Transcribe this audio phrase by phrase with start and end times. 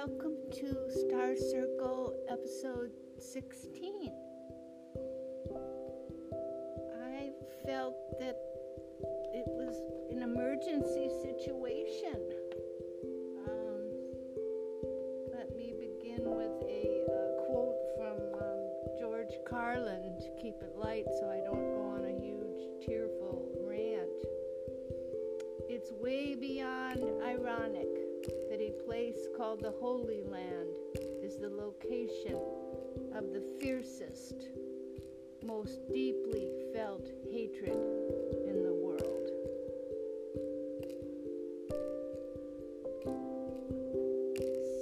[0.00, 4.10] Welcome to Star Circle episode 16.
[7.12, 7.32] I
[7.66, 8.38] felt that
[9.34, 9.76] it was
[10.10, 12.16] an emergency situation.
[13.46, 13.82] Um,
[15.34, 17.04] let me begin with a
[17.44, 22.18] quote from um, George Carlin to keep it light so I don't go on a
[22.18, 24.08] huge tearful rant.
[25.68, 27.89] It's way beyond ironic
[29.40, 30.68] called the Holy Land
[31.22, 32.36] is the location
[33.14, 34.34] of the fiercest,
[35.42, 37.72] most deeply felt hatred
[38.46, 39.30] in the world.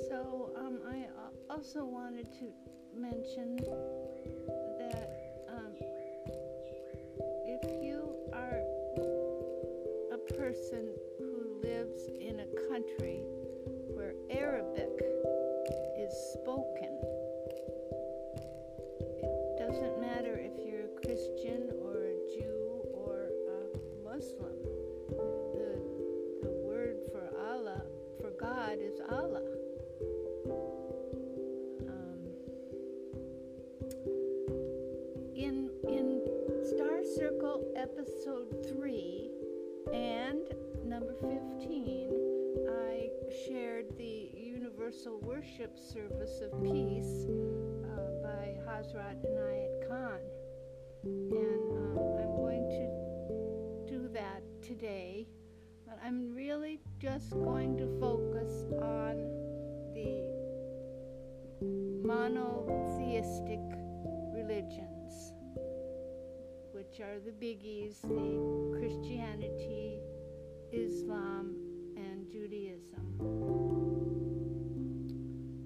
[0.08, 1.06] So, um, I
[1.48, 2.46] also wanted to
[2.96, 3.60] mention
[28.68, 29.42] God, is Allah.
[31.88, 32.20] Um,
[35.34, 36.20] in in
[36.66, 39.30] Star Circle episode three
[39.94, 40.52] and
[40.84, 42.12] number fifteen,
[42.68, 43.08] I
[43.46, 50.20] shared the Universal Worship Service of Peace uh, by Hazrat Inayat Khan,
[51.04, 55.26] and um, I'm going to do that today.
[55.86, 56.47] But I'm really
[56.98, 59.14] just going to focus on
[59.94, 60.24] the
[62.04, 63.60] monotheistic
[64.34, 65.32] religions,
[66.72, 70.00] which are the biggies the Christianity,
[70.72, 71.54] Islam,
[71.96, 73.14] and Judaism.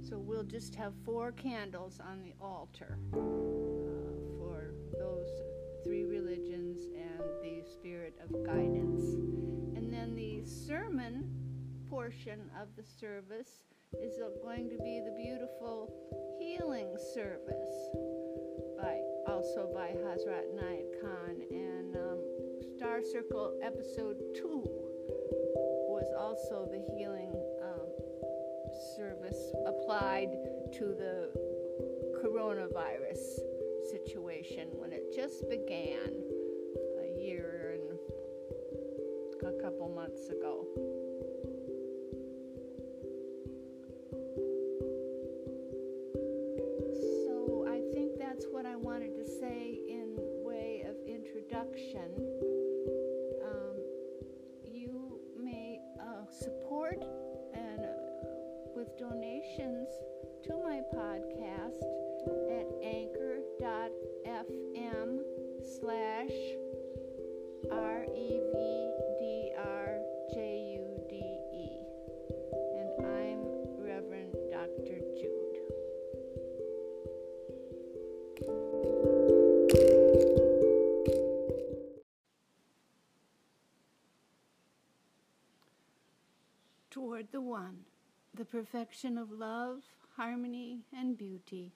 [0.06, 3.16] So we'll just have four candles on the altar uh,
[4.37, 5.28] for those
[5.82, 9.61] three religions and the spirit of guidance.
[10.44, 11.28] Sermon
[11.88, 13.62] portion of the service
[14.03, 15.88] is going to be the beautiful
[16.41, 17.75] healing service
[18.76, 18.98] by
[19.28, 21.36] also by Hazrat Inayat Khan.
[21.50, 22.19] And um,
[22.76, 24.64] Star Circle episode two
[25.88, 27.32] was also the healing
[27.62, 27.88] um,
[28.97, 30.30] service applied
[30.72, 31.30] to the
[32.24, 33.38] coronavirus
[33.91, 36.31] situation when it just began
[40.12, 40.66] months ago.
[47.24, 52.12] So I think that's what I wanted to say in way of introduction.
[53.44, 53.76] Um,
[54.64, 57.02] you may uh, support
[57.54, 57.88] and uh,
[58.76, 59.88] with donations
[60.44, 61.82] to my podcast
[62.50, 63.48] at anchor.fm
[65.80, 66.32] slash
[67.70, 68.91] R E V
[87.22, 87.77] Toward the One,
[88.34, 89.84] the perfection of love,
[90.16, 91.71] harmony, and beauty,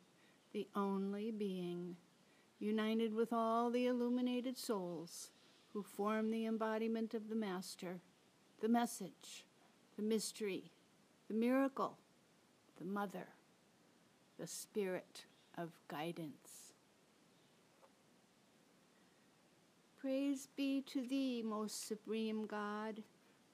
[0.53, 1.95] the only being,
[2.59, 5.31] united with all the illuminated souls
[5.73, 8.01] who form the embodiment of the Master,
[8.61, 9.45] the message,
[9.97, 10.73] the mystery,
[11.29, 11.97] the miracle,
[12.81, 13.29] the Mother,
[14.41, 15.27] the Spirit
[15.57, 16.73] of guidance.
[20.01, 23.05] Praise be to Thee, most supreme God,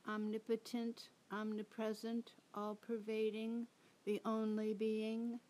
[0.08, 3.66] omnipotent, omnipresent, all pervading,
[4.04, 5.40] the only being.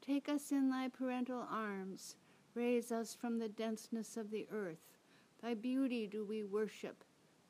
[0.00, 2.16] Take us in Thy parental arms,
[2.54, 4.98] raise us from the denseness of the earth.
[5.42, 7.04] Thy beauty do we worship,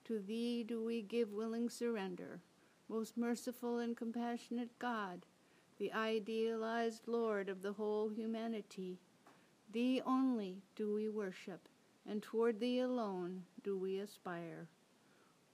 [0.04, 2.40] to Thee do we give willing surrender.
[2.88, 5.26] Most merciful and compassionate God,
[5.78, 8.98] the idealized Lord of the whole humanity,
[9.72, 11.68] Thee only do we worship,
[12.06, 14.68] and toward Thee alone do we aspire.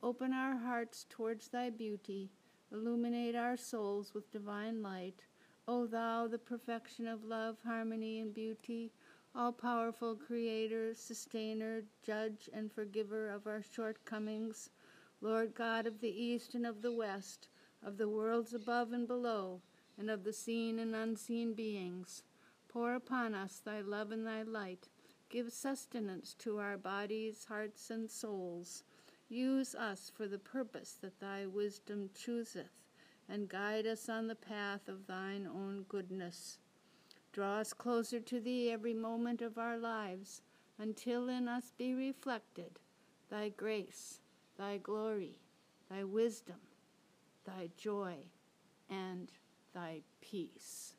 [0.00, 2.30] Open our hearts towards Thy beauty,
[2.72, 5.24] illuminate our souls with divine light.
[5.66, 8.92] O Thou, the perfection of love, harmony, and beauty,
[9.34, 14.70] all powerful Creator, Sustainer, Judge, and Forgiver of our shortcomings,
[15.20, 17.48] Lord God of the East and of the West,
[17.84, 19.60] of the worlds above and below,
[19.98, 22.22] and of the seen and unseen beings,
[22.68, 24.88] Pour upon us thy love and thy light.
[25.28, 28.84] Give sustenance to our bodies, hearts, and souls.
[29.28, 32.82] Use us for the purpose that thy wisdom chooseth,
[33.28, 36.58] and guide us on the path of thine own goodness.
[37.32, 40.40] Draw us closer to thee every moment of our lives,
[40.78, 42.78] until in us be reflected
[43.30, 44.20] thy grace,
[44.56, 45.38] thy glory,
[45.90, 46.56] thy wisdom,
[47.44, 48.14] thy joy,
[48.88, 49.30] and
[49.74, 50.94] thy peace.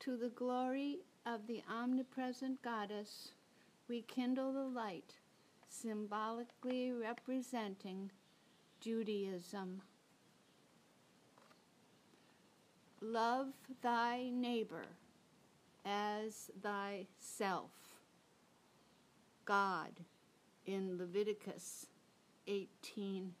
[0.00, 3.32] To the glory of the omnipresent goddess,
[3.88, 5.14] we kindle the light,
[5.68, 8.10] symbolically representing
[8.80, 9.82] Judaism.
[13.00, 13.48] Love
[13.82, 14.86] thy neighbor
[15.84, 17.70] as thyself.
[19.44, 20.00] God
[20.66, 21.86] in Leviticus
[22.46, 23.32] 18:19.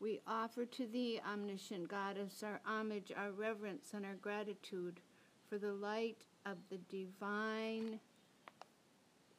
[0.00, 5.00] We offer to thee, omniscient goddess, our homage, our reverence, and our gratitude
[5.48, 8.00] for the light of the divine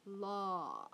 [0.06, 0.86] law.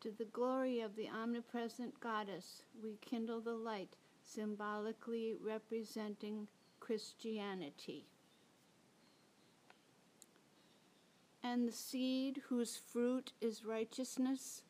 [0.00, 6.48] To the glory of the omnipresent goddess, we kindle the light, symbolically representing
[6.80, 8.04] Christianity.
[11.44, 14.62] And the seed whose fruit is righteousness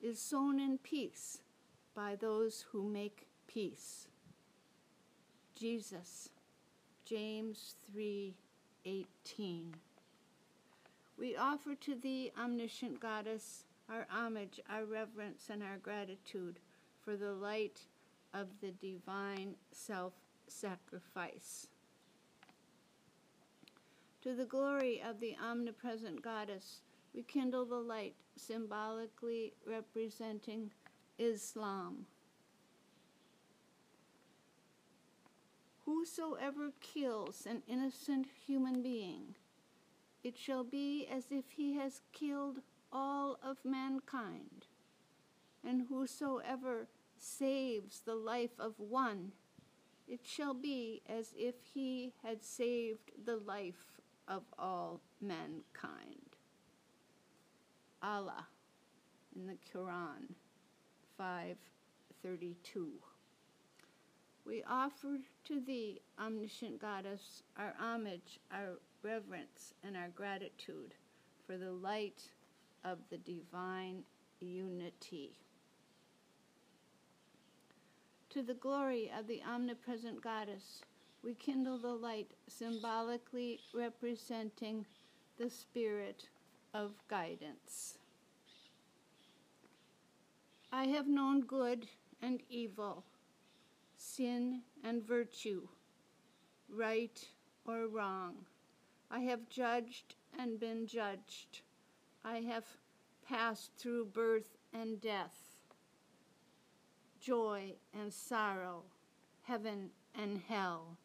[0.00, 1.42] is sown in peace
[1.92, 4.06] by those who make peace.
[5.56, 6.30] Jesus,
[7.04, 9.74] James 3:18.
[11.16, 16.60] We offer to thee, omniscient goddess, our homage, our reverence, and our gratitude
[17.00, 17.88] for the light
[18.32, 20.14] of the divine self
[20.46, 21.66] sacrifice.
[24.22, 26.82] To the glory of the omnipresent goddess,
[27.14, 30.70] we kindle the light symbolically representing
[31.18, 32.04] Islam.
[35.86, 39.36] Whosoever kills an innocent human being,
[40.22, 42.58] it shall be as if he has killed
[42.92, 44.66] all of mankind.
[45.64, 49.32] And whosoever saves the life of one,
[50.06, 54.00] it shall be as if he had saved the life
[54.30, 56.36] of all mankind.
[58.02, 58.46] Allah
[59.36, 60.34] in the Quran
[61.18, 62.88] 532.
[64.46, 70.94] We offer to thee, omniscient goddess, our homage, our reverence, and our gratitude
[71.46, 72.22] for the light
[72.84, 74.02] of the divine
[74.40, 75.36] unity.
[78.30, 80.82] To the glory of the omnipresent goddess,
[81.22, 84.86] we kindle the light symbolically representing
[85.38, 86.28] the spirit
[86.72, 87.98] of guidance.
[90.72, 91.86] I have known good
[92.22, 93.04] and evil,
[93.96, 95.68] sin and virtue,
[96.68, 97.26] right
[97.66, 98.34] or wrong.
[99.10, 101.62] I have judged and been judged.
[102.24, 102.64] I have
[103.26, 105.36] passed through birth and death,
[107.20, 108.84] joy and sorrow,
[109.42, 110.96] heaven and hell.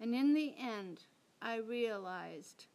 [0.00, 1.02] And in the end,
[1.42, 2.66] I realized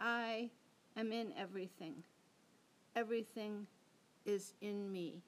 [0.00, 0.50] I
[0.96, 2.02] am in everything.
[2.96, 3.66] Everything
[4.24, 5.22] is in me.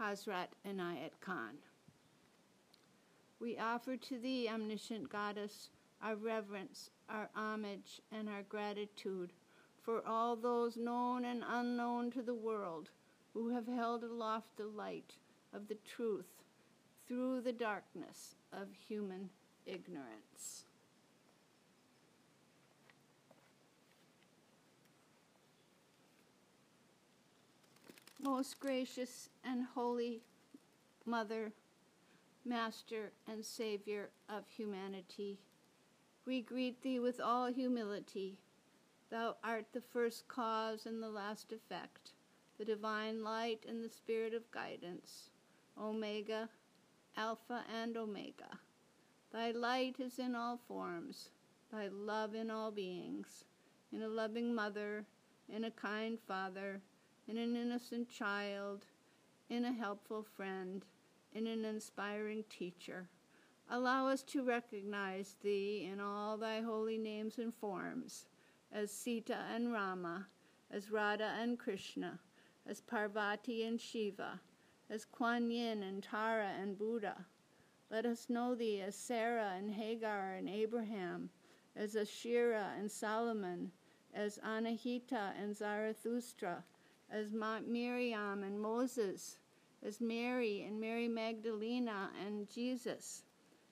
[0.00, 1.56] Hazrat Inayat Khan.
[3.40, 9.32] We offer to thee, omniscient goddess, our reverence, our homage, and our gratitude
[9.82, 12.90] for all those known and unknown to the world
[13.32, 15.14] who have held aloft the light
[15.52, 16.42] of the truth
[17.06, 19.28] through the darkness of human
[19.66, 20.64] ignorance.
[28.20, 30.22] Most gracious and holy
[31.06, 31.52] Mother,
[32.46, 35.38] Master, and Savior of humanity,
[36.26, 38.38] we greet thee with all humility
[39.10, 42.14] Thou art the first cause and the last effect,
[42.58, 45.30] the divine light and the spirit of guidance,
[45.80, 46.48] Omega,
[47.16, 48.58] Alpha and Omega.
[49.34, 51.30] Thy light is in all forms,
[51.72, 53.46] thy love in all beings,
[53.92, 55.06] in a loving mother,
[55.48, 56.80] in a kind father,
[57.26, 58.84] in an innocent child,
[59.50, 60.84] in a helpful friend,
[61.32, 63.08] in an inspiring teacher.
[63.68, 68.28] Allow us to recognize thee in all thy holy names and forms
[68.70, 70.28] as Sita and Rama,
[70.70, 72.20] as Radha and Krishna,
[72.68, 74.40] as Parvati and Shiva,
[74.88, 77.26] as Kuan Yin and Tara and Buddha.
[77.94, 81.30] Let us know thee as Sarah and Hagar and Abraham,
[81.76, 83.70] as Asherah and Solomon,
[84.12, 86.64] as Anahita and Zarathustra,
[87.08, 89.38] as Miriam and Moses,
[89.80, 93.22] as Mary and Mary Magdalena and Jesus,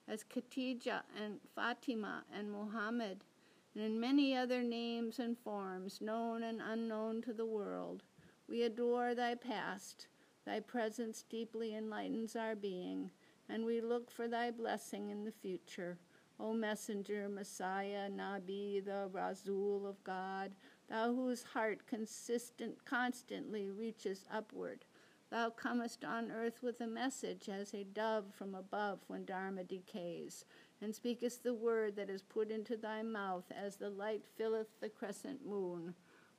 [0.06, 3.24] as Khadijah and Fatima and Muhammad,
[3.74, 8.04] and in many other names and forms, known and unknown to the world.
[8.48, 10.06] We adore thy past.
[10.44, 13.10] Thy presence deeply enlightens our being,
[13.48, 15.98] and we look for thy blessing in the future.
[16.40, 20.52] O messenger, Messiah, Nabi, the Rasul of God,
[20.88, 24.84] thou whose heart consistent constantly reaches upward.
[25.30, 30.44] Thou comest on earth with a message as a dove from above when Dharma decays,
[30.80, 34.88] and speakest the word that is put into thy mouth as the light filleth the
[34.88, 35.94] crescent moon.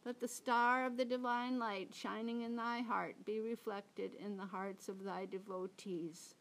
[0.05, 4.45] Let the star of the divine light shining in thy heart be reflected in the
[4.45, 6.35] hearts of thy devotees.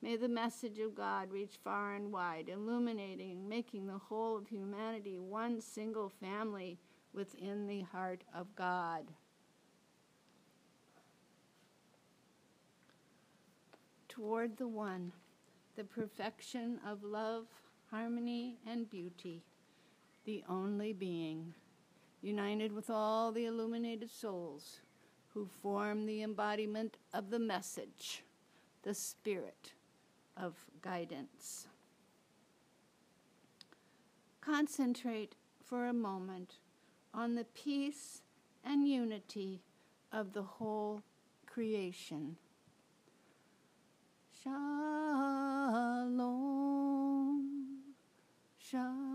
[0.00, 5.18] May the message of God reach far and wide, illuminating making the whole of humanity
[5.18, 6.78] one single family
[7.12, 9.06] within the heart of God.
[14.08, 15.12] Toward the One,
[15.74, 17.46] the perfection of love,
[17.90, 19.42] harmony, and beauty,
[20.24, 21.54] the only being,
[22.22, 24.80] united with all the illuminated souls
[25.34, 28.22] who form the embodiment of the message,
[28.82, 29.72] the spirit
[30.40, 31.66] of guidance.
[34.40, 36.54] Concentrate for a moment
[37.12, 38.22] on the peace
[38.64, 39.62] and unity
[40.12, 41.02] of the whole
[41.46, 42.36] creation.
[44.42, 45.18] Shalom,
[48.56, 49.08] shalom,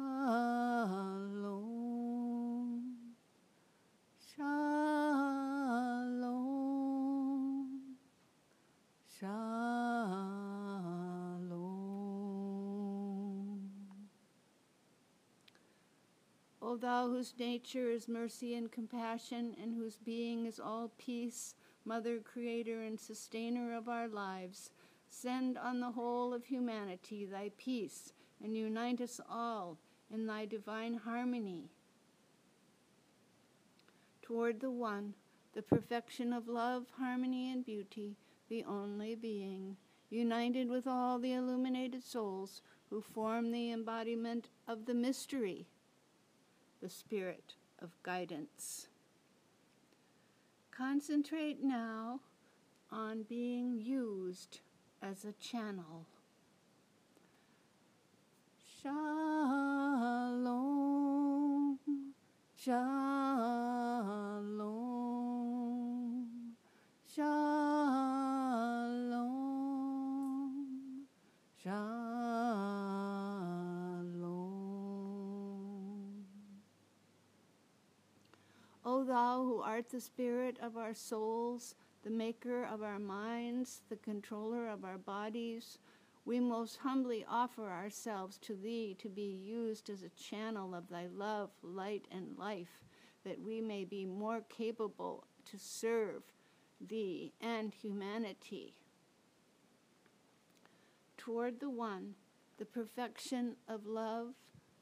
[4.35, 4.73] shalom,
[9.19, 10.03] shalom.
[16.61, 22.19] O thou whose nature is mercy and compassion, and whose being is all peace, Mother,
[22.19, 24.69] Creator, and Sustainer of our lives,
[25.09, 28.11] send on the whole of humanity thy peace,
[28.43, 29.77] and unite us all
[30.13, 31.69] in thy divine harmony.
[34.21, 35.13] Toward the One,
[35.53, 38.17] the perfection of love, harmony, and beauty,
[38.49, 39.77] the only being,
[40.09, 45.65] united with all the illuminated souls who form the embodiment of the mystery,
[46.83, 48.89] the spirit of guidance.
[50.69, 52.19] Concentrate now
[52.91, 54.59] on being used
[55.01, 56.05] as a channel.
[58.81, 58.99] Shalom,
[62.53, 62.83] shalom,
[67.15, 67.63] shalom,
[71.63, 72.03] shalom.
[78.85, 83.95] O thou who art the spirit of our souls, the maker of our minds, the
[83.95, 85.79] controller of our bodies,
[86.25, 91.07] we most humbly offer ourselves to Thee to be used as a channel of Thy
[91.07, 92.83] love, light, and life,
[93.25, 96.21] that we may be more capable to serve
[96.79, 98.75] Thee and humanity.
[101.17, 102.13] Toward the One,
[102.59, 104.35] the perfection of love,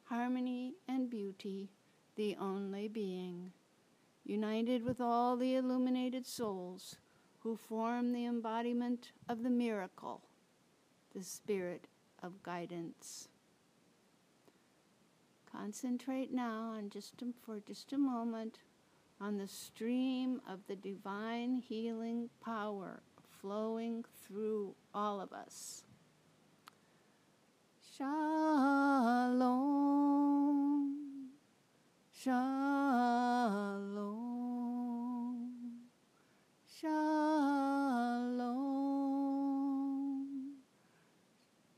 [0.03, 1.70] harmony, and beauty,
[2.17, 3.53] the only being,
[4.23, 6.95] united with all the illuminated souls
[7.39, 10.21] who form the embodiment of the miracle,
[11.15, 11.87] the spirit
[12.21, 13.27] of guidance.
[15.51, 18.59] Concentrate now on just for just a moment
[19.19, 23.01] on the stream of the divine healing power
[23.41, 25.83] flowing through all of us.
[27.97, 28.21] Shalom,
[32.23, 32.35] shalom,
[36.79, 37.01] shalom,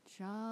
[0.06, 0.44] shalom.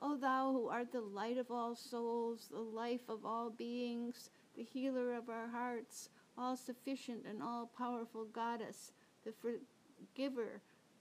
[0.00, 4.64] O thou who art the light of all souls, the life of all beings, the
[4.64, 8.90] healer of our hearts, all sufficient and all powerful goddess,
[9.24, 9.30] the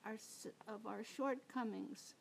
[0.06, 0.18] our,
[0.68, 2.16] of our shortcomings,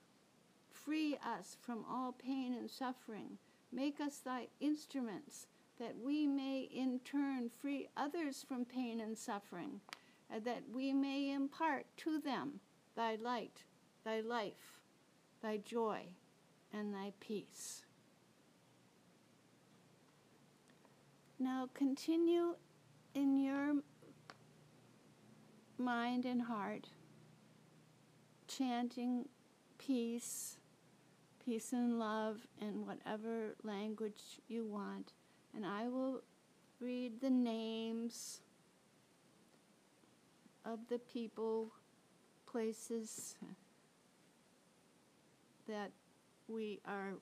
[0.70, 3.38] free us from all pain and suffering.
[3.72, 5.46] Make us thy instruments,
[5.78, 9.80] that we may in turn free others from pain and suffering,
[10.30, 12.60] and that we may impart to them
[12.96, 13.64] thy light,
[14.04, 14.80] thy life,
[15.42, 16.02] thy joy,
[16.72, 17.82] and thy peace.
[21.38, 22.54] Now continue
[23.14, 23.74] in your
[25.82, 26.88] mind and heart
[28.46, 29.28] chanting
[29.78, 30.56] peace,
[31.44, 35.12] peace and love in whatever language you want.
[35.54, 36.22] And I will
[36.80, 38.40] read the names
[40.64, 41.72] of the people,
[42.46, 43.34] places
[45.68, 45.90] that
[46.48, 47.14] we are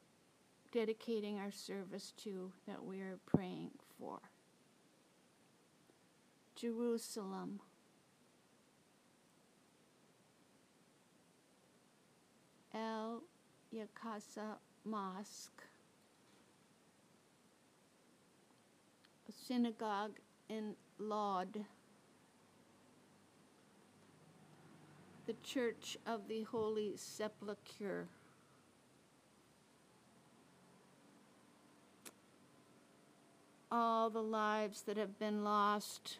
[0.72, 4.18] dedicating our service to, that we are praying for.
[6.54, 7.60] Jerusalem.
[12.74, 13.22] El
[13.74, 15.64] Yakasa Mosque,
[19.28, 21.64] a synagogue in Lod,
[25.26, 28.06] the Church of the Holy Sepulchre.
[33.72, 36.18] All the lives that have been lost,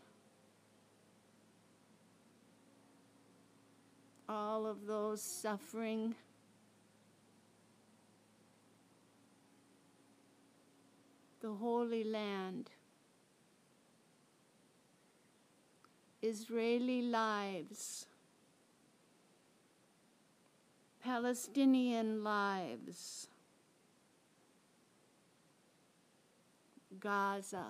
[4.29, 6.15] all of those suffering.
[11.41, 12.71] The Holy Land,
[16.23, 18.07] Israeli lives,
[21.03, 23.27] Palestinian lives,
[26.99, 27.67] Gaza.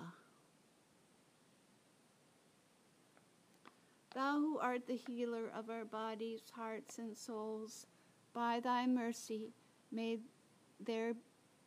[4.13, 7.85] Thou who art the healer of our bodies, hearts, and souls,
[8.33, 9.53] by thy mercy
[9.89, 10.19] may
[10.85, 11.13] there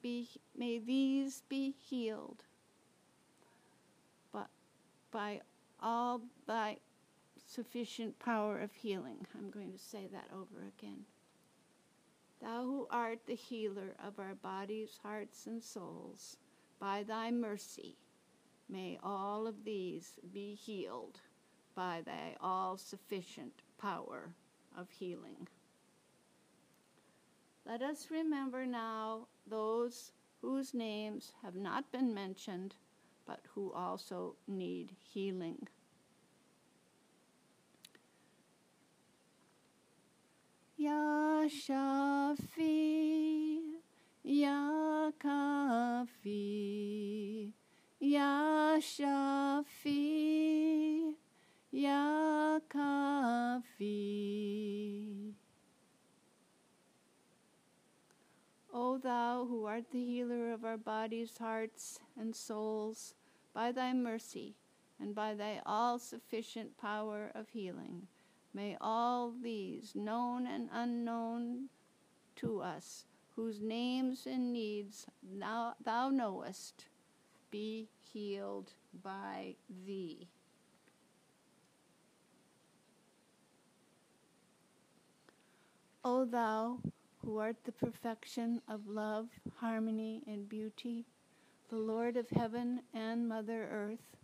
[0.04, 2.44] be, may these be healed
[4.32, 4.48] but
[5.10, 5.40] by
[5.80, 6.76] all thy
[7.46, 9.26] sufficient power of healing.
[9.34, 11.04] I'm going to say that over again.
[12.42, 16.36] Thou who art the healer of our bodies, hearts, and souls,
[16.78, 17.96] by thy mercy,
[18.68, 21.20] may all of these be healed
[21.74, 24.34] by thy all sufficient power
[24.76, 25.48] of healing.
[27.66, 32.74] Let us remember now those whose names have not been mentioned,
[33.26, 35.68] but who also need healing.
[40.76, 42.40] Ya Shafi,
[44.22, 46.34] Ya Kafi,
[48.00, 48.64] Ya.
[58.76, 63.14] O thou who art the healer of our bodies, hearts, and souls,
[63.52, 64.56] by thy mercy
[64.98, 68.08] and by thy all sufficient power of healing,
[68.52, 71.68] may all these, known and unknown
[72.34, 73.04] to us,
[73.36, 76.86] whose names and needs thou, thou knowest,
[77.52, 78.72] be healed
[79.04, 79.54] by
[79.86, 80.26] thee.
[86.04, 86.80] O thou
[87.24, 91.06] who art the perfection of love, harmony, and beauty,
[91.70, 94.16] the Lord of heaven and Mother Earth,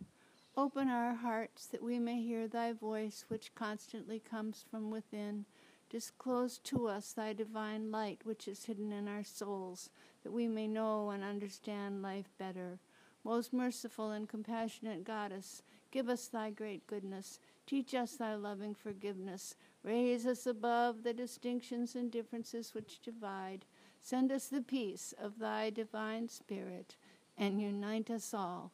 [0.56, 5.46] open our hearts that we may hear thy voice, which constantly comes from within.
[5.88, 9.90] Disclose to us thy divine light, which is hidden in our souls,
[10.22, 12.78] that we may know and understand life better.
[13.24, 17.38] Most merciful and compassionate Goddess, give us thy great goodness.
[17.66, 19.54] Teach us thy loving forgiveness.
[19.82, 23.64] Raise us above the distinctions and differences which divide.
[24.02, 26.96] Send us the peace of thy divine spirit
[27.38, 28.72] and unite us all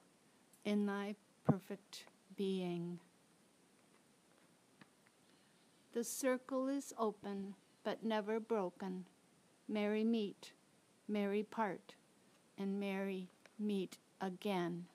[0.65, 1.15] in thy
[1.45, 2.05] perfect
[2.37, 2.99] being.
[5.95, 9.07] The circle is open, but never broken.
[9.69, 10.53] Merry meet,
[11.09, 11.95] merry part,
[12.59, 14.87] and merry meet again.